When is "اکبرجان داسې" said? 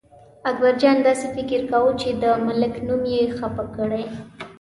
0.49-1.25